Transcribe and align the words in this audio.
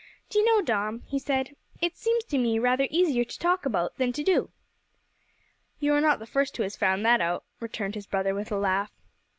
"D'you 0.31 0.43
know, 0.43 0.63
Dom," 0.63 1.01
he 1.05 1.19
said, 1.19 1.55
"it 1.79 1.95
seems 1.95 2.23
to 2.23 2.39
me 2.39 2.57
rather 2.57 2.87
easier 2.89 3.23
to 3.23 3.37
talk 3.37 3.67
about 3.67 3.95
than 3.97 4.11
to 4.13 4.23
do?" 4.23 4.49
"You 5.79 5.93
are 5.93 6.01
not 6.01 6.17
the 6.17 6.25
first 6.25 6.57
who 6.57 6.63
has 6.63 6.75
found 6.75 7.05
that 7.05 7.21
out," 7.21 7.43
returned 7.59 7.93
his 7.93 8.07
brother, 8.07 8.33
with 8.33 8.51
a 8.51 8.57
laugh. 8.57 8.91